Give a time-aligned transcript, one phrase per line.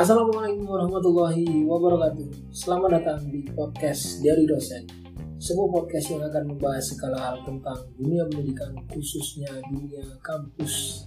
[0.00, 2.48] Assalamualaikum warahmatullahi wabarakatuh.
[2.48, 4.88] Selamat datang di podcast dari dosen.
[5.36, 11.04] Sebuah podcast yang akan membahas segala hal tentang dunia pendidikan khususnya dunia kampus.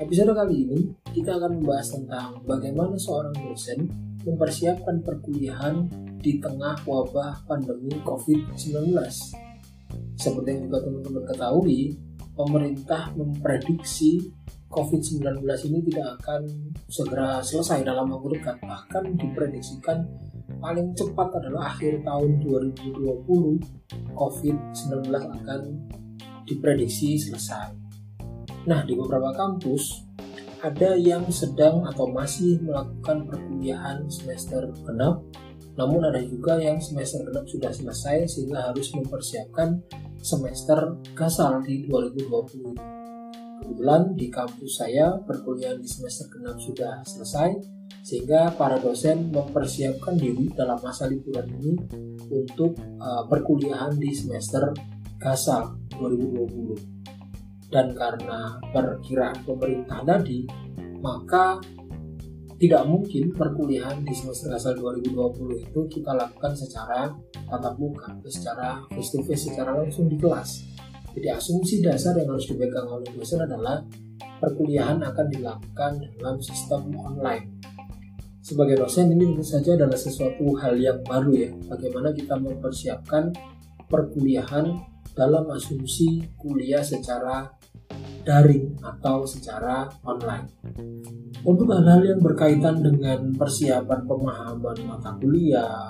[0.00, 0.80] Episode kali ini
[1.12, 3.84] kita akan membahas tentang bagaimana seorang dosen
[4.24, 5.84] mempersiapkan perkuliahan
[6.16, 8.96] di tengah wabah pandemi COVID-19.
[10.16, 12.00] Seperti yang juga teman-teman ketahui,
[12.32, 14.32] pemerintah memprediksi
[14.66, 16.40] COVID-19 ini tidak akan
[16.90, 18.56] segera selesai dalam waktu dekat.
[18.62, 20.02] Bahkan diprediksikan
[20.58, 25.60] paling cepat adalah akhir tahun 2020 COVID-19 akan
[26.46, 27.74] diprediksi selesai.
[28.66, 30.02] Nah, di beberapa kampus
[30.62, 35.22] ada yang sedang atau masih melakukan perkuliahan semester genap,
[35.78, 39.78] namun ada juga yang semester genap sudah selesai sehingga harus mempersiapkan
[40.18, 43.05] semester gasal di 2020
[43.66, 47.50] Kebetulan di kampus saya perkuliahan di semester genap sudah selesai
[48.06, 51.74] sehingga para dosen mempersiapkan diri dalam masa liburan ini
[52.30, 54.70] untuk uh, perkuliahan di semester
[55.18, 56.78] gasal 2020.
[57.66, 60.46] Dan karena perkiraan pemerintah tadi,
[61.02, 61.58] maka
[62.62, 67.10] tidak mungkin perkuliahan di semester gasal 2020 itu kita lakukan secara
[67.50, 70.62] tatap muka, secara face to face, secara langsung di kelas
[71.16, 73.80] jadi asumsi dasar yang harus dipegang oleh dosen adalah
[74.36, 77.56] perkuliahan akan dilakukan dalam sistem online.
[78.44, 81.50] Sebagai dosen ini tentu saja adalah sesuatu hal yang baru ya.
[81.72, 83.32] Bagaimana kita mempersiapkan
[83.88, 84.76] perkuliahan
[85.16, 87.48] dalam asumsi kuliah secara
[88.22, 90.52] daring atau secara online.
[91.48, 95.88] Untuk hal-hal yang berkaitan dengan persiapan pemahaman mata kuliah,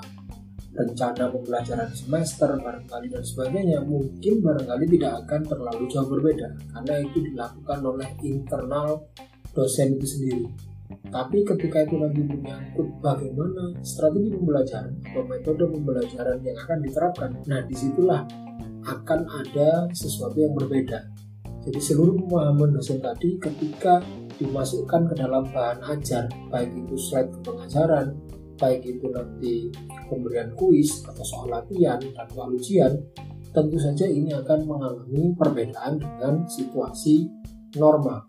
[0.77, 6.47] rencana pembelajaran semester barangkali dan sebagainya mungkin barangkali tidak akan terlalu jauh berbeda
[6.77, 9.09] karena itu dilakukan oleh internal
[9.57, 10.45] dosen itu sendiri.
[10.87, 17.59] Tapi ketika itu nanti menyangkut bagaimana strategi pembelajaran atau metode pembelajaran yang akan diterapkan nah
[17.65, 18.23] di situlah
[18.87, 21.03] akan ada sesuatu yang berbeda.
[21.67, 23.99] Jadi seluruh pemahaman dosen tadi ketika
[24.39, 28.15] dimasukkan ke dalam bahan ajar baik itu slide pengajaran
[28.57, 29.71] baik itu nanti
[30.09, 32.93] pemberian kuis atau soal latihan dan soal ujian,
[33.53, 37.29] tentu saja ini akan mengalami perbedaan dengan situasi
[37.77, 38.25] normal.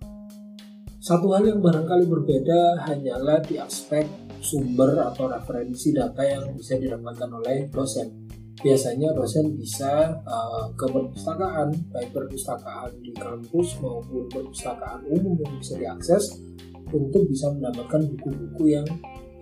[0.98, 4.04] Satu hal yang barangkali berbeda hanyalah di aspek
[4.44, 8.28] sumber atau referensi data yang bisa didapatkan oleh dosen.
[8.58, 15.78] Biasanya dosen bisa uh, ke perpustakaan, baik perpustakaan di kampus maupun perpustakaan umum yang bisa
[15.78, 16.42] diakses
[16.90, 18.86] untuk bisa mendapatkan buku-buku yang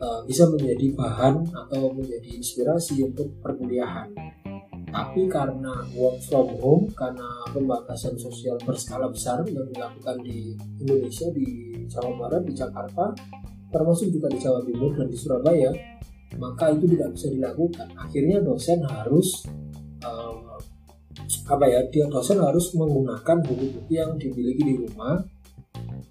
[0.01, 4.13] uh, bisa menjadi bahan atau menjadi inspirasi untuk perkuliahan.
[4.87, 11.47] Tapi karena work from home, karena pembatasan sosial berskala besar yang dilakukan di Indonesia, di
[11.85, 13.13] Jawa Barat, di Jakarta,
[13.69, 15.71] termasuk juga di Jawa Timur dan di Surabaya,
[16.41, 17.89] maka itu tidak bisa dilakukan.
[17.99, 19.45] Akhirnya dosen harus
[20.01, 20.57] uh,
[21.51, 21.81] apa ya?
[21.93, 25.21] Dia dosen harus menggunakan buku-buku yang dimiliki di rumah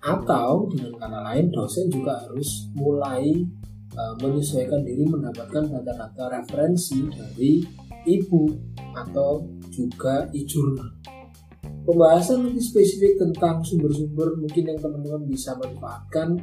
[0.05, 3.41] atau dengan kata lain dosen juga harus mulai
[3.95, 7.63] uh, menyesuaikan diri mendapatkan data-data referensi dari
[8.05, 8.51] ibu
[8.93, 10.91] atau juga e-journal.
[11.85, 16.33] Pembahasan lebih spesifik tentang sumber-sumber mungkin yang teman-teman bisa manfaatkan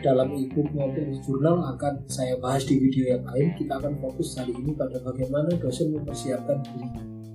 [0.00, 3.52] dalam e-book maupun e-journal akan saya bahas di video yang lain.
[3.58, 6.88] Kita akan fokus hari ini pada bagaimana dosen mempersiapkan diri.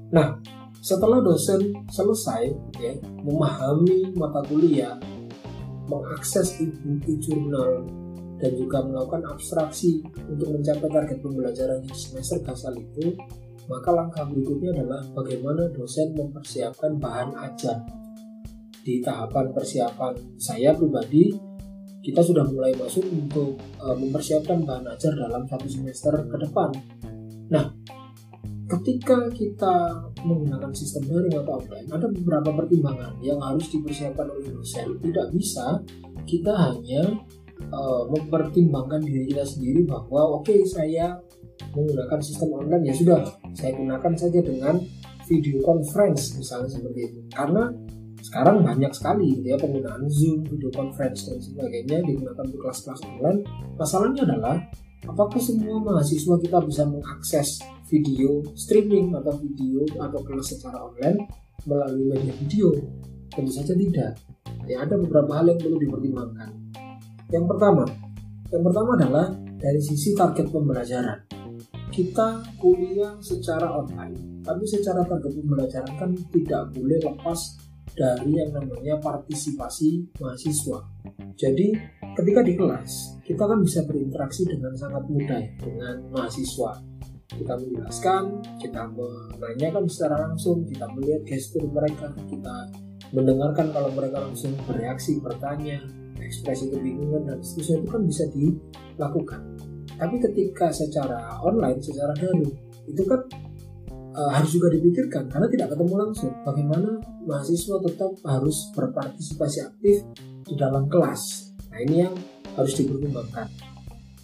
[0.10, 0.42] Nah,
[0.82, 2.50] setelah dosen selesai
[2.82, 4.98] ya, memahami mata kuliah,
[5.86, 7.86] mengakses e-book, e-journal,
[8.44, 13.16] dan juga melakukan abstraksi untuk mencapai target pembelajaran di semester gasal itu,
[13.72, 17.80] maka langkah berikutnya adalah bagaimana dosen mempersiapkan bahan ajar.
[18.84, 21.32] Di tahapan persiapan saya pribadi,
[22.04, 26.68] kita sudah mulai masuk untuk e, mempersiapkan bahan ajar dalam satu semester ke depan.
[27.48, 27.72] Nah,
[28.68, 35.00] ketika kita menggunakan sistem daring atau offline, ada beberapa pertimbangan yang harus dipersiapkan oleh dosen.
[35.00, 35.80] Tidak bisa
[36.28, 37.24] kita hanya
[37.72, 41.20] uh, mempertimbangkan diri kita sendiri bahwa oke okay, saya
[41.74, 43.20] menggunakan sistem online ya sudah
[43.54, 44.82] saya gunakan saja dengan
[45.24, 47.72] video conference misalnya seperti itu karena
[48.24, 53.44] sekarang banyak sekali gitu ya penggunaan Zoom, video conference dan sebagainya digunakan untuk kelas-kelas online.
[53.76, 54.56] Masalahnya adalah
[55.04, 57.60] apakah semua mahasiswa kita bisa mengakses
[57.92, 61.20] video streaming atau video atau kelas secara online
[61.68, 62.68] melalui media video?
[63.28, 64.16] Tentu saja tidak.
[64.72, 66.63] Ya ada beberapa hal yang perlu dipertimbangkan.
[67.30, 67.84] Yang pertama,
[68.52, 69.26] yang pertama adalah
[69.58, 71.20] dari sisi target pembelajaran.
[71.94, 77.40] Kita kuliah secara online, tapi secara target pembelajaran kan tidak boleh lepas
[77.94, 80.80] dari yang namanya partisipasi mahasiswa.
[81.38, 81.78] Jadi
[82.18, 86.82] ketika di kelas kita kan bisa berinteraksi dengan sangat mudah ya, dengan mahasiswa.
[87.34, 88.24] Kita menjelaskan,
[88.62, 92.70] kita menanyakan secara langsung, kita melihat gestur mereka, kita
[93.10, 95.82] mendengarkan kalau mereka langsung bereaksi, bertanya,
[96.34, 99.42] ekspresi kebingungan dan seterusnya itu kan bisa dilakukan.
[99.94, 102.50] Tapi ketika secara online, secara daring,
[102.90, 103.22] itu kan
[104.18, 106.34] uh, harus juga dipikirkan karena tidak ketemu langsung.
[106.42, 106.98] Bagaimana
[107.30, 110.02] mahasiswa tetap harus berpartisipasi aktif
[110.50, 111.54] di dalam kelas?
[111.70, 112.16] Nah ini yang
[112.58, 113.48] harus dipertimbangkan.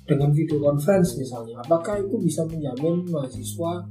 [0.09, 3.85] Dengan video conference misalnya apakah itu bisa menjamin mahasiswa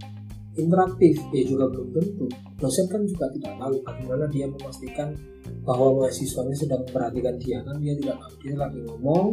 [0.59, 2.27] interaktif ya juga belum tentu.
[2.59, 5.15] Dosen kan juga tidak tahu bagaimana dia memastikan
[5.63, 7.63] bahwa mahasiswanya sedang memperhatikan dia.
[7.63, 9.27] Kan dia tidak tahu dia lagi ngomong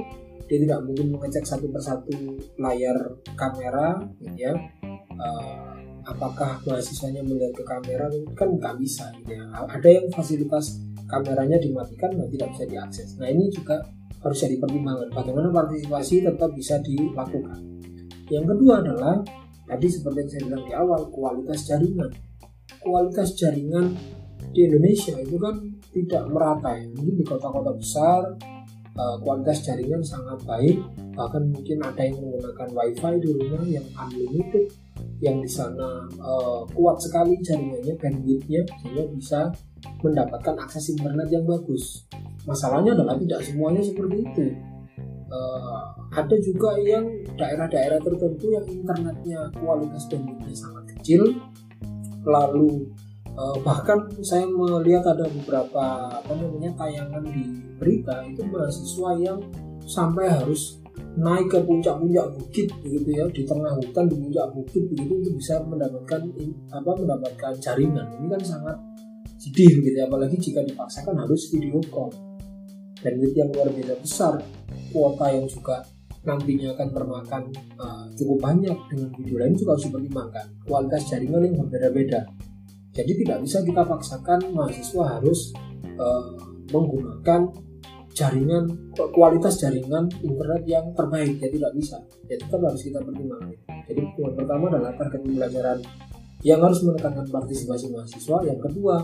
[0.46, 2.14] dia tidak mungkin mengecek satu persatu
[2.62, 2.98] layar
[3.34, 4.54] kamera gitu ya.
[5.16, 5.74] Uh,
[6.06, 8.06] apakah mahasiswanya melihat ke kamera?
[8.38, 9.44] Kan nggak bisa gitu ya.
[9.50, 10.78] ada yang fasilitas
[11.10, 13.10] kameranya dimatikan dan tidak bisa diakses.
[13.18, 13.82] Nah ini juga
[14.22, 15.10] harus jadi pertimbangan.
[15.14, 17.62] Bagaimana partisipasi tetap bisa dilakukan.
[18.30, 19.22] Yang kedua adalah
[19.66, 22.12] tadi seperti yang saya bilang di awal kualitas jaringan.
[22.82, 23.86] Kualitas jaringan
[24.54, 25.56] di Indonesia itu kan
[25.90, 26.86] tidak merata ya.
[26.94, 28.22] Mungkin di kota-kota besar
[28.96, 30.78] eh, kualitas jaringan sangat baik.
[31.18, 34.66] Bahkan mungkin ada yang menggunakan wifi di rumah yang unlimited
[35.24, 39.48] yang di sana uh, kuat sekali jaringannya bandwidthnya sehingga bisa
[40.04, 42.04] mendapatkan akses internet yang bagus.
[42.44, 44.46] Masalahnya adalah tidak semuanya seperti itu
[45.32, 45.84] uh,
[46.14, 47.06] ada juga yang
[47.36, 51.22] daerah-daerah tertentu yang internetnya kualitas bandwidthnya sangat kecil
[52.26, 52.90] lalu
[53.38, 57.44] uh, bahkan saya melihat ada beberapa apa namanya tayangan di
[57.78, 59.40] berita itu mahasiswa yang
[59.86, 60.82] sampai harus
[61.16, 65.64] naik ke puncak-puncak bukit begitu ya di tengah hutan di puncak bukit begitu itu bisa
[65.64, 66.22] mendapatkan
[66.76, 68.08] apa mendapatkan jaringan.
[68.20, 68.78] Ini kan sangat
[69.40, 72.12] sedih gitu ya apalagi jika dipaksakan harus video call
[73.14, 74.34] itu yang luar biasa besar
[74.90, 75.86] kuota yang juga
[76.26, 77.44] nantinya akan termakan
[77.78, 80.46] uh, cukup banyak dengan video lain juga harus dipertimbangkan.
[80.66, 82.22] Kualitas jaringan yang berbeda-beda.
[82.96, 85.54] Jadi tidak bisa kita paksakan mahasiswa harus
[86.02, 86.34] uh,
[86.74, 87.42] menggunakan
[88.16, 88.64] jaringan
[89.12, 91.38] kualitas jaringan internet yang terbaik.
[91.38, 91.98] Ya tidak bisa.
[92.26, 93.54] Ya tetap harus kita pertimbangkan.
[93.86, 95.78] Jadi yang pertama adalah target pembelajaran
[96.42, 98.38] yang harus menekankan partisipasi mahasiswa.
[98.50, 98.96] Yang kedua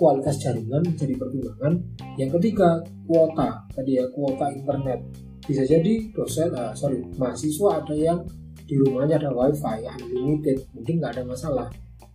[0.00, 1.72] kualitas jaringan menjadi pertimbangan.
[2.16, 3.68] Yang ketiga kuota.
[3.76, 5.04] Tadi ya kuota internet.
[5.44, 8.24] Bisa jadi dosen uh, sorry mahasiswa ada yang
[8.64, 10.64] di rumahnya ada wifi unlimited.
[10.72, 11.68] Mungkin nggak ada masalah.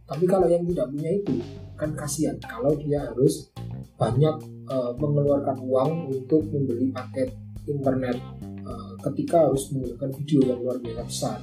[0.10, 1.38] Tapi kalau yang tidak punya itu
[1.78, 2.38] kan kasihan.
[2.42, 3.54] Kalau dia harus
[4.02, 4.36] banyak
[4.74, 7.30] uh, mengeluarkan uang untuk membeli paket
[7.70, 8.18] internet
[8.66, 11.38] uh, ketika harus menggunakan video yang luar biasa besar.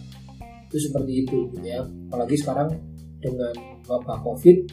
[0.67, 1.87] Itu seperti itu gitu ya.
[2.11, 2.75] Apalagi sekarang
[3.23, 3.55] dengan
[3.87, 4.67] wabah covid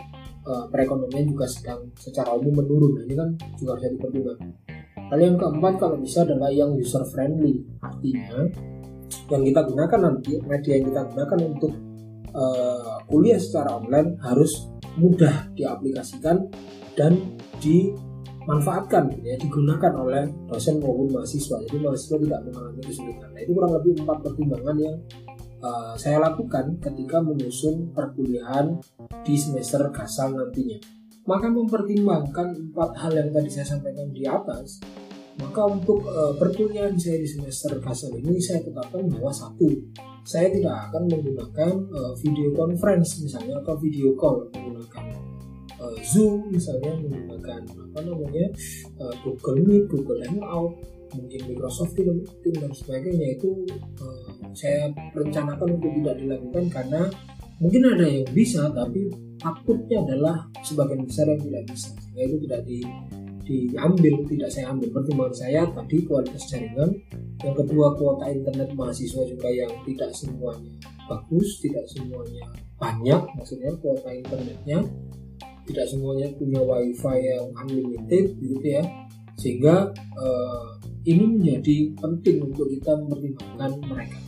[0.49, 2.97] uh, perekonomian juga sedang secara umum menurun.
[2.97, 4.49] Nah, ini kan juga harus dipertimbangkan
[5.09, 7.65] lalu yang keempat kalau bisa adalah yang user friendly.
[7.81, 8.45] Artinya
[9.29, 11.73] yang kita gunakan nanti media yang kita gunakan untuk
[12.33, 16.49] uh, kuliah secara online harus mudah diaplikasikan
[16.93, 17.17] dan
[17.61, 21.57] dimanfaatkan ya digunakan oleh dosen maupun mahasiswa.
[21.65, 23.29] Jadi mahasiswa tidak mengalami kesulitan.
[23.33, 24.95] Nah itu kurang lebih empat pertimbangan yang
[25.63, 28.79] uh, saya lakukan ketika menyusun perkuliahan
[29.23, 30.79] di semester kasal nantinya.
[31.29, 34.81] Maka mempertimbangkan empat hal yang tadi saya sampaikan di atas
[35.39, 39.71] maka untuk uh, perkuliahan saya di semester kasal ini saya tetapkan bahwa satu.
[40.27, 45.05] Saya tidak akan menggunakan uh, video conference misalnya atau video call menggunakan
[45.79, 48.45] uh, Zoom misalnya menggunakan apa namanya
[48.99, 50.75] uh, Google Meet, Google Hangout,
[51.15, 52.27] mungkin Microsoft Teams
[52.59, 53.39] dan sebagainya.
[53.39, 53.63] Itu
[54.03, 57.01] uh, saya rencanakan untuk tidak dilakukan karena
[57.59, 61.89] mungkin ada yang bisa tapi takutnya adalah sebagian besar yang tidak bisa.
[61.99, 62.79] Sehingga itu tidak di
[63.49, 64.87] diambil tidak saya ambil.
[64.93, 66.89] Pertimbangan saya tadi kualitas jaringan
[67.41, 70.75] yang kedua kuota internet mahasiswa juga yang tidak semuanya
[71.07, 72.43] bagus tidak semuanya
[72.75, 74.83] banyak maksudnya kuota internetnya
[75.65, 78.83] tidak semuanya punya wifi yang unlimited gitu ya.
[79.39, 80.67] Sehingga uh,
[81.07, 84.19] ini menjadi penting untuk kita mempertimbangkan mereka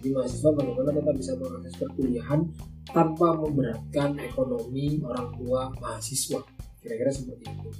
[0.00, 2.40] jadi mahasiswa bagaimana kita bisa mengakses perkuliahan
[2.88, 6.40] tanpa memberatkan ekonomi orang tua mahasiswa
[6.80, 7.70] kira-kira seperti itu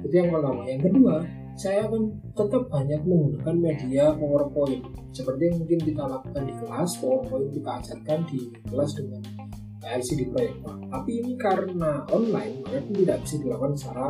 [0.00, 1.26] itu yang pertama yang kedua
[1.58, 4.80] saya akan tetap banyak menggunakan media PowerPoint
[5.12, 8.40] seperti yang mungkin kita lakukan di kelas PowerPoint kita ajarkan di
[8.70, 9.22] kelas dengan
[9.80, 10.76] LCD proyektor.
[10.92, 14.08] Tapi ini karena online, itu tidak bisa dilakukan secara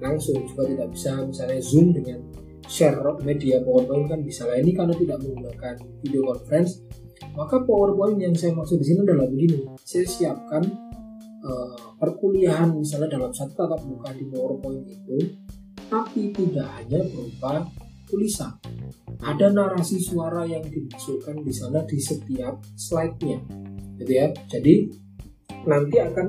[0.00, 0.40] langsung.
[0.48, 2.18] Juga tidak bisa misalnya Zoom dengan
[2.70, 4.54] share media PowerPoint kan bisa lah.
[4.62, 5.74] Ini karena tidak menggunakan
[6.06, 6.86] video conference,
[7.34, 9.66] maka PowerPoint yang saya maksud di sini adalah begini.
[9.82, 10.62] Saya siapkan
[11.44, 15.18] uh, perkuliahan misalnya dalam satu tatap muka di PowerPoint itu
[15.90, 17.66] tapi tidak hanya berupa
[18.06, 18.54] tulisan
[19.22, 23.38] ada narasi suara yang dimasukkan di sana di setiap slide-nya
[23.98, 24.86] gitu ya jadi
[25.66, 26.26] nanti akan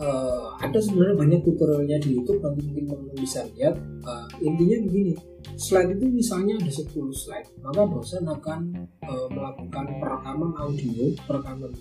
[0.00, 3.76] uh, ada sebenarnya banyak tutorialnya di YouTube nanti mungkin teman-teman bisa lihat.
[4.02, 5.14] Uh, intinya begini
[5.60, 8.60] slide itu misalnya ada 10 slide maka dosen akan
[9.04, 11.72] uh, melakukan perekaman audio perekaman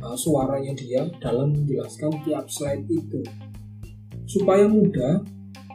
[0.00, 3.20] uh, suaranya dia dalam menjelaskan tiap slide itu.
[4.24, 5.20] Supaya mudah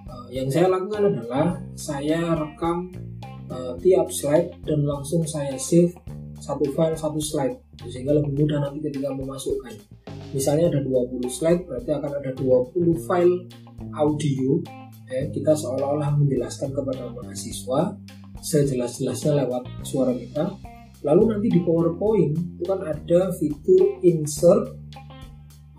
[0.09, 2.89] uh, yang saya lakukan adalah saya rekam
[3.53, 5.93] uh, tiap slide dan langsung saya save
[6.41, 7.57] satu file satu slide.
[7.85, 9.96] Sehingga lebih mudah nanti ketika memasukkan
[10.31, 13.35] misalnya ada 20 slide berarti akan ada 20 file
[13.95, 14.59] audio.
[15.07, 17.95] Ya, kita seolah-olah menjelaskan kepada mahasiswa
[18.43, 20.51] sejelas-jelasnya lewat suara kita.
[21.05, 24.75] Lalu nanti di PowerPoint itu kan ada fitur insert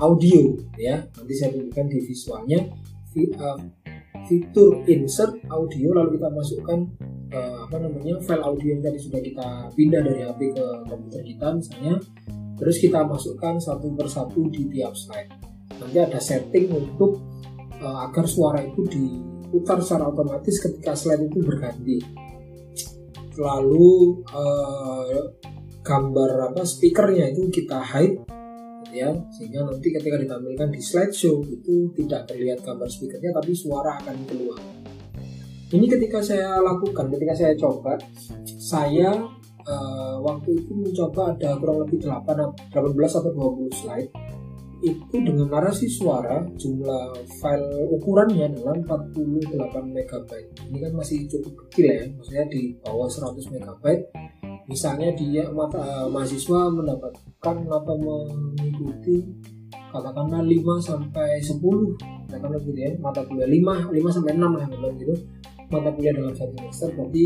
[0.00, 1.04] audio ya.
[1.04, 2.60] Nanti saya tunjukkan di visualnya.
[3.18, 3.58] Uh,
[4.28, 6.78] fitur insert audio lalu kita masukkan
[7.32, 11.46] uh, apa namanya file audio yang tadi sudah kita pindah dari HP ke komputer kita
[11.56, 11.94] misalnya
[12.58, 15.30] terus kita masukkan satu persatu di tiap slide.
[15.78, 17.22] Nanti ada setting untuk
[17.78, 21.98] uh, agar suara itu diputar secara otomatis ketika slide itu berganti.
[23.38, 25.30] Lalu uh,
[25.86, 28.26] gambar apa speakernya itu kita hide
[28.90, 29.14] ya.
[29.30, 34.60] Sehingga nanti ketika ditampilkan di slideshow itu tidak terlihat gambar speakernya tapi suara akan keluar.
[35.68, 38.00] Ini ketika saya lakukan ketika saya coba
[38.56, 39.37] saya
[39.68, 44.10] uh, waktu itu mencoba ada kurang lebih 8 18 atau 20 slide.
[44.78, 50.30] Itu dengan narasi suara jumlah file ukurannya adalah 48 MB
[50.70, 53.84] ini kan masih cukup kecil ya maksudnya di bawah 100 MB
[54.70, 59.26] misalnya dia mata uh, mahasiswa mendapatkan atau mengikuti
[59.88, 61.58] katakanlah 5 sampai 10
[62.28, 63.48] katakanlah gitu ya mata kuliah.
[63.48, 65.14] 5 5 sampai 6 lah gitu.
[65.72, 67.24] Mata kuliah dalam satu semester berarti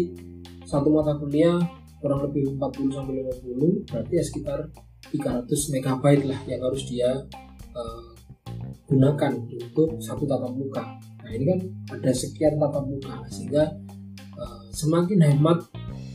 [0.63, 1.59] satu mata kuliah
[2.03, 4.59] kurang lebih 40 sampai 50 berarti ya sekitar
[5.15, 5.47] 300
[5.79, 7.11] MB lah yang harus dia
[7.79, 8.03] uh,
[8.91, 10.85] gunakan untuk satu tatap muka.
[11.23, 11.59] Nah ini kan
[11.97, 13.71] ada sekian tatap muka sehingga
[14.37, 15.63] uh, semakin hemat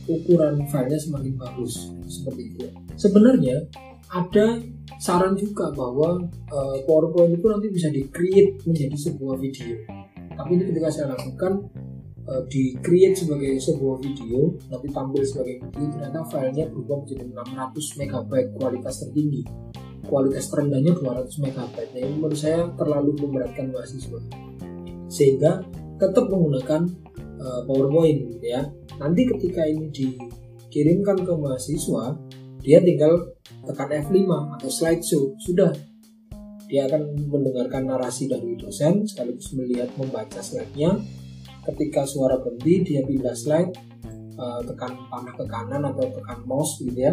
[0.08, 2.64] ukuran filenya semakin bagus seperti itu.
[2.96, 3.64] Sebenarnya
[4.08, 4.60] ada
[4.96, 9.76] saran juga bahwa uh, PowerPoint itu nanti bisa di-create menjadi sebuah video.
[10.32, 11.66] Tapi ini ketika saya lakukan
[12.28, 18.32] uh, di-create sebagai sebuah video, nanti tampil sebagai video, ternyata filenya berubah menjadi 600 MB
[18.54, 19.42] kualitas tertinggi.
[20.08, 21.76] Kualitas terendahnya 200 MB.
[21.76, 24.20] Nah, ini menurut saya terlalu memberatkan mahasiswa.
[25.08, 25.64] Sehingga
[25.98, 26.86] tetap menggunakan
[27.42, 28.62] uh, PowerPoint gitu ya
[28.98, 32.18] nanti ketika ini dikirimkan ke mahasiswa
[32.62, 33.34] dia tinggal
[33.66, 34.18] tekan F5
[34.58, 35.70] atau slideshow sudah
[36.68, 41.00] dia akan mendengarkan narasi dari dosen sekaligus melihat membaca slide-nya
[41.74, 43.72] ketika suara berhenti dia pindah slide
[44.40, 47.12] uh, tekan panah ke kanan atau tekan mouse gitu ya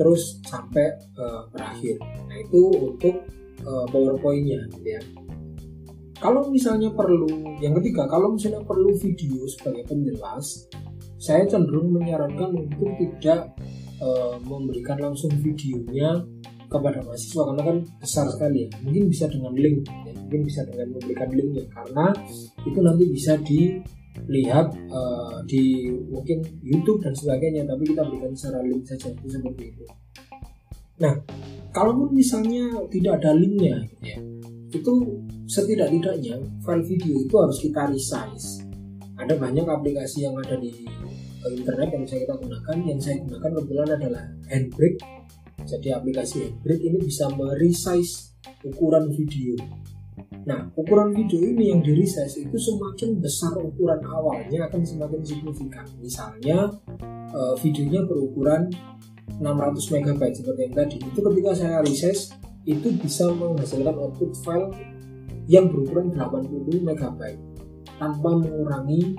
[0.00, 2.00] terus sampai uh, berakhir.
[2.00, 3.20] Nah itu untuk
[3.68, 5.02] uh, powerpointnya gitu ya.
[6.20, 10.68] Kalau misalnya perlu yang ketiga kalau misalnya perlu video sebagai penjelas
[11.20, 13.52] saya cenderung menyarankan untuk tidak
[14.00, 16.24] uh, memberikan langsung videonya
[16.70, 18.68] kepada mahasiswa karena kan besar sekali ya.
[18.86, 20.14] Mungkin bisa dengan link ya.
[20.14, 22.06] mungkin bisa dengan memberikan linknya karena
[22.62, 27.66] itu nanti bisa dilihat uh, di mungkin YouTube dan sebagainya.
[27.66, 29.84] Tapi kita berikan secara link saja itu seperti itu.
[31.02, 31.18] Nah
[31.74, 34.18] kalaupun misalnya tidak ada linknya ya
[34.70, 35.18] itu
[35.50, 38.62] setidak-tidaknya file video itu harus kita resize.
[39.18, 40.72] Ada banyak aplikasi yang ada di
[41.50, 42.76] internet yang saya kita gunakan.
[42.86, 44.98] Yang saya gunakan kebetulan adalah Handbrake
[45.66, 49.56] jadi aplikasi Handbrake ini bisa meresize ukuran video.
[50.44, 55.86] Nah ukuran video ini yang di resize itu semakin besar ukuran awalnya akan semakin signifikan.
[56.00, 56.72] Misalnya
[57.32, 58.72] uh, videonya berukuran
[59.40, 60.96] 600 MB seperti yang tadi.
[61.00, 62.34] Itu ketika saya resize
[62.68, 64.68] itu bisa menghasilkan output file
[65.48, 67.20] yang berukuran 80 MB
[67.96, 69.16] tanpa mengurangi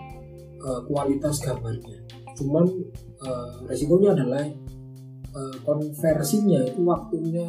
[0.61, 2.01] uh, kualitas gambarnya.
[2.37, 2.65] Cuman
[3.21, 4.45] uh, resikonya adalah
[5.35, 7.47] uh, konversinya itu waktunya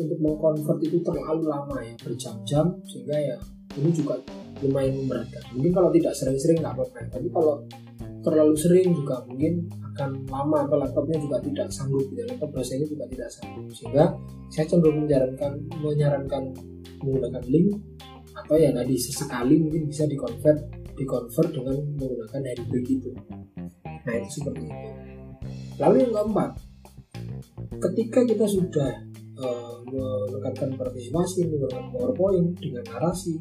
[0.00, 3.36] untuk mengkonvert itu terlalu lama ya berjam-jam sehingga ya
[3.76, 4.16] ini juga
[4.60, 5.42] lumayan memberatkan.
[5.56, 7.64] Mungkin kalau tidak sering-sering nggak apa-apa tapi kalau
[8.20, 9.64] terlalu sering juga mungkin
[9.96, 13.64] akan lama atau laptopnya juga tidak sanggup ya laptop ini juga tidak sanggup.
[13.72, 14.04] Sehingga
[14.52, 16.42] saya cenderung menyarankan menyarankan
[17.00, 17.68] menggunakan link
[18.36, 20.60] atau ya tadi sesekali mungkin bisa dikonvert
[20.96, 23.10] dikonvert dengan menggunakan handbrake itu.
[23.84, 24.88] Nah itu seperti itu.
[25.80, 26.50] Lalu yang keempat,
[27.78, 28.90] ketika kita sudah
[29.38, 33.38] uh, menekankan partisipasi menggunakan PowerPoint dengan narasi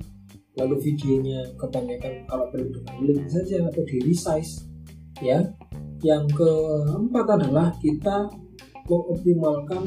[0.57, 4.67] lalu videonya kebanyakan kalau perlu dengan link saja atau di resize
[5.23, 5.39] ya
[6.03, 8.29] yang keempat adalah kita
[8.87, 9.83] mengoptimalkan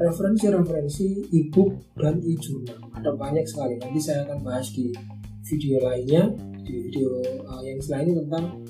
[0.00, 3.76] referensi-referensi e-book dan e-journal ada banyak sekali.
[3.76, 4.88] Nanti saya akan bahas di
[5.44, 6.30] video lainnya
[6.62, 8.62] di video uh, yang selain tentang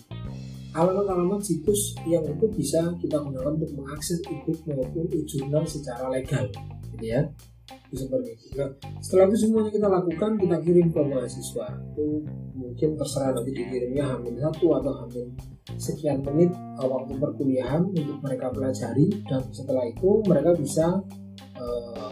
[0.74, 6.46] alamat-alamat situs yang itu bisa kita gunakan untuk mengakses e-book maupun e-journal secara legal
[6.94, 7.26] gitu ya.
[7.90, 8.46] Seperti itu.
[8.58, 12.06] Nah, setelah itu semuanya kita lakukan kita kirim ke mahasiswa itu
[12.54, 15.26] mungkin terserah nanti dikirimnya hamil satu atau hamil
[15.78, 21.02] sekian menit waktu perkuliahan untuk mereka pelajari dan setelah itu mereka bisa
[21.58, 22.10] uh,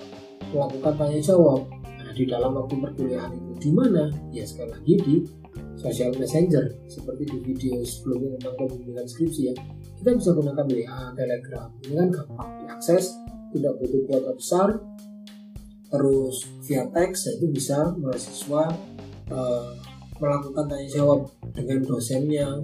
[0.55, 1.67] melakukan tanya jawab.
[1.75, 4.11] Nah, di dalam waktu perkuliahan itu di mana?
[4.31, 5.17] Ya sekali lagi di
[5.79, 9.55] social messenger seperti di video sebelumnya tentang pembimbingan skripsi ya.
[9.99, 12.51] Kita bisa gunakan WA, Telegram ini kan gampang.
[12.67, 13.05] Diakses
[13.55, 14.69] tidak butuh kuota besar.
[15.89, 16.37] Terus
[16.69, 18.69] via teks itu bisa mahasiswa
[19.33, 19.73] uh,
[20.21, 22.61] melakukan tanya jawab dengan dosennya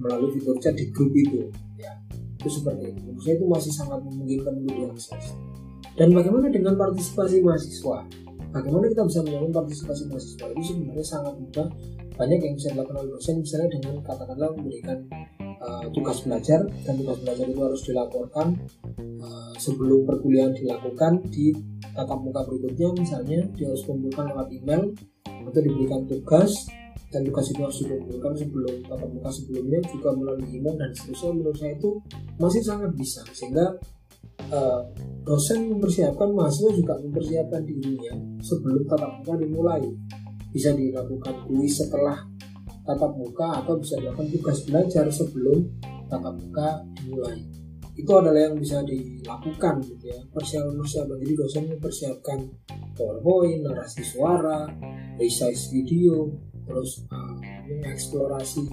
[0.00, 1.92] melalui fitur chat di grup itu ya.
[2.40, 3.00] Itu seperti itu.
[3.04, 5.24] Menurut saya itu masih sangat memungkinkan untuk diakses.
[5.92, 8.08] Dan bagaimana dengan partisipasi mahasiswa?
[8.52, 10.46] Bagaimana kita bisa menyambung partisipasi mahasiswa?
[10.56, 11.68] Itu sebenarnya sangat mudah
[12.14, 14.98] banyak yang bisa dilakukan oleh dosen misalnya dengan katakanlah memberikan
[15.62, 18.48] uh, tugas belajar dan tugas belajar itu harus dilaporkan
[19.22, 21.54] uh, sebelum perkuliahan dilakukan di
[21.92, 24.82] tatap muka berikutnya misalnya dia harus kumpulkan lewat email
[25.24, 26.52] atau diberikan tugas
[27.12, 31.30] dan tugas itu harus dikumpulkan sebelum tatap muka sebelumnya juga melalui email dan seterusnya.
[31.36, 31.90] Menurut saya itu
[32.40, 33.66] masih sangat bisa sehingga
[34.48, 34.80] uh,
[35.22, 39.84] dosen mempersiapkan mahasiswa juga mempersiapkan dirinya sebelum tatap muka dimulai
[40.52, 42.20] bisa dilakukan kuis setelah
[42.84, 45.58] tatap muka atau bisa dilakukan tugas belajar sebelum
[46.06, 46.68] tatap muka
[47.00, 47.40] dimulai.
[47.92, 50.20] Itu adalah yang bisa dilakukan gitu ya.
[50.32, 51.16] Persiapan persiapan.
[51.20, 52.38] Jadi dosen mempersiapkan
[52.96, 54.68] powerpoint narasi suara
[55.20, 56.32] resize video
[56.62, 57.36] terus uh,
[57.68, 58.64] mengeksplorasi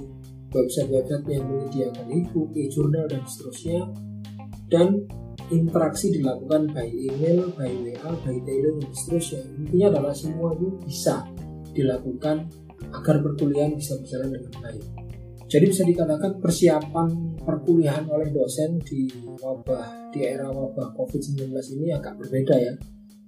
[0.50, 3.86] website-website yang menyediakan e-book, e-journal dan seterusnya.
[4.70, 5.10] Dan
[5.50, 9.42] interaksi dilakukan by email, by WA, by tele dan seterusnya.
[9.58, 11.26] Intinya adalah semua itu bisa
[11.76, 12.50] dilakukan
[12.90, 14.86] agar perkuliahan bisa berjalan dengan baik
[15.50, 17.08] jadi bisa dikatakan persiapan
[17.42, 19.10] perkuliahan oleh dosen di
[19.42, 21.50] wabah di era wabah COVID-19
[21.82, 22.74] ini agak berbeda ya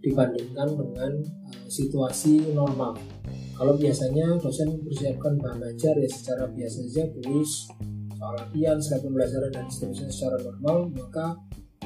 [0.02, 2.98] dibandingkan dengan uh, situasi normal.
[3.58, 7.70] Kalau biasanya dosen mempersiapkan bahan ajar ya secara biasa saja tulis
[8.18, 11.38] soal latihan, setelah pembelajaran dan seterusnya secara normal, maka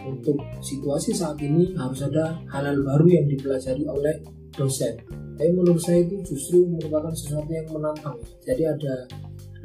[0.03, 4.19] untuk situasi saat ini harus ada hal-hal baru yang dipelajari oleh
[4.55, 4.95] dosen.
[5.35, 8.15] Tapi menurut saya itu justru merupakan sesuatu yang menantang.
[8.47, 8.93] Jadi ada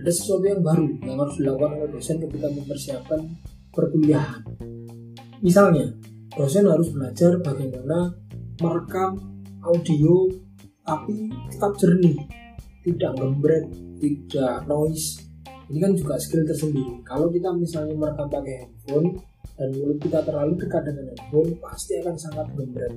[0.00, 3.20] ada sesuatu yang baru yang harus dilakukan oleh dosen ketika mempersiapkan
[3.70, 4.42] perkuliahan.
[5.40, 5.92] Misalnya,
[6.35, 8.12] dosen harus belajar bagaimana
[8.61, 9.16] merekam
[9.61, 10.29] audio
[10.85, 12.16] tapi tetap jernih,
[12.83, 13.66] tidak gembret,
[14.00, 15.20] tidak noise.
[15.70, 16.98] Ini kan juga skill tersendiri.
[17.07, 19.22] Kalau kita misalnya merekam pakai handphone
[19.55, 22.94] dan mulut kita terlalu dekat dengan handphone, pasti akan sangat gembret.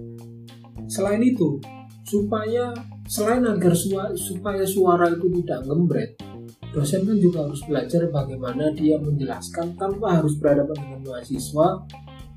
[0.90, 1.62] Selain itu,
[2.04, 2.76] supaya
[3.08, 6.20] selain agar suara, supaya suara itu tidak gembret,
[6.76, 11.68] dosen kan juga harus belajar bagaimana dia menjelaskan tanpa harus berhadapan dengan mahasiswa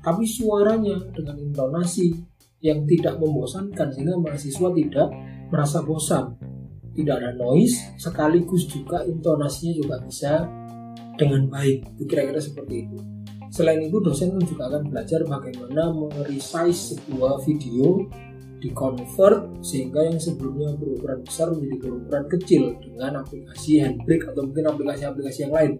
[0.07, 2.15] tapi suaranya dengan intonasi
[2.63, 5.07] yang tidak membosankan sehingga mahasiswa tidak
[5.51, 6.25] merasa bosan.
[6.95, 10.47] Tidak ada noise sekaligus juga intonasinya juga bisa
[11.13, 12.01] dengan baik.
[12.09, 12.97] Kira-kira seperti itu.
[13.53, 18.07] Selain itu dosen juga akan belajar bagaimana meresize sebuah video
[18.57, 24.65] di convert sehingga yang sebelumnya berukuran besar menjadi berukuran kecil dengan aplikasi handbrake atau mungkin
[24.73, 25.71] aplikasi-aplikasi yang lain.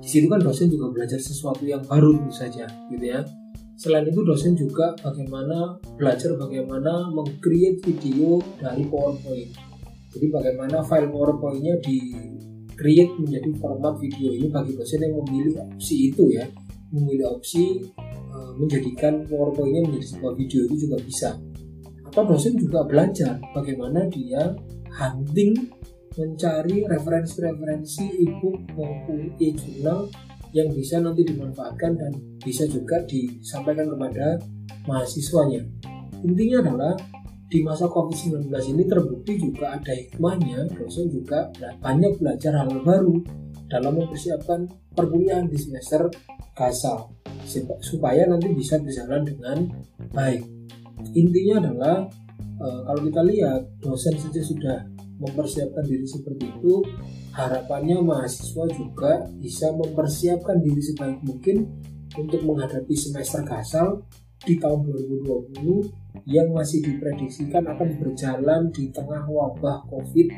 [0.00, 3.20] Di situ kan dosen juga belajar sesuatu yang baru tentu saja, gitu ya.
[3.76, 9.52] Selain itu dosen juga bagaimana belajar bagaimana mengcreate video dari PowerPoint.
[10.12, 12.16] Jadi bagaimana file PowerPoint-nya di
[12.76, 16.48] create menjadi format video ini bagi dosen yang memilih opsi itu ya,
[16.96, 17.84] memilih opsi
[18.32, 21.28] uh, menjadikan PowerPoint-nya menjadi sebuah video itu juga bisa
[22.10, 24.50] atau dosen juga belajar bagaimana dia
[24.90, 25.54] hunting
[26.18, 30.10] mencari referensi-referensi e-book maupun e-journal
[30.50, 34.42] yang bisa nanti dimanfaatkan dan bisa juga disampaikan kepada
[34.90, 35.62] mahasiswanya.
[36.26, 36.98] Intinya adalah
[37.46, 41.46] di masa COVID-19 ini terbukti juga ada hikmahnya, dosen juga
[41.78, 43.22] banyak belajar hal baru
[43.70, 44.66] dalam mempersiapkan
[44.98, 46.10] perkuliahan di semester
[46.58, 47.14] kasal
[47.78, 49.58] supaya nanti bisa berjalan dengan
[50.10, 50.59] baik
[51.16, 51.96] intinya adalah
[52.58, 54.78] e, kalau kita lihat dosen saja sudah
[55.20, 56.80] mempersiapkan diri seperti itu
[57.36, 61.68] harapannya mahasiswa juga bisa mempersiapkan diri sebaik mungkin
[62.18, 64.02] untuk menghadapi semester kasal
[64.40, 70.28] di tahun 2020 yang masih diprediksikan akan berjalan di tengah wabah COVID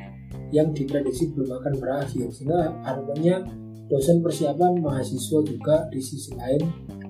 [0.52, 2.28] yang diprediksi belum akan berakhir.
[2.34, 3.46] Sehingga harapannya
[3.88, 6.62] dosen persiapan mahasiswa juga di sisi lain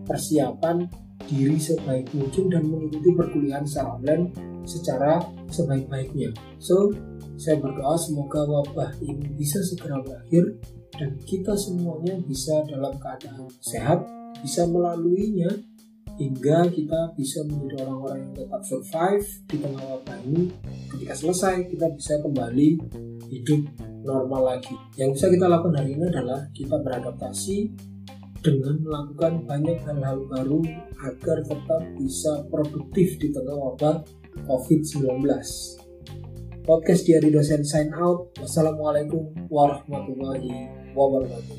[0.04, 0.84] persiapan
[1.26, 4.24] diri sebaik mungkin dan mengikuti perkuliahan secara online
[4.62, 6.30] secara sebaik-baiknya.
[6.62, 6.94] So,
[7.34, 10.62] saya berdoa semoga wabah ini bisa segera berakhir
[10.94, 14.06] dan kita semuanya bisa dalam keadaan sehat,
[14.38, 15.50] bisa melaluinya
[16.20, 20.42] hingga kita bisa menjadi orang-orang yang tetap survive di tengah wabah ini.
[20.92, 22.68] Ketika selesai, kita bisa kembali
[23.32, 23.60] hidup
[24.04, 24.76] normal lagi.
[25.00, 27.56] Yang bisa kita lakukan hari ini adalah kita beradaptasi
[28.42, 30.60] dengan melakukan banyak hal-hal baru
[30.98, 34.02] agar tetap bisa produktif di tengah wabah
[34.50, 35.22] COVID-19.
[36.66, 38.34] Podcast Diari Dosen sign out.
[38.42, 41.58] Wassalamualaikum warahmatullahi wabarakatuh.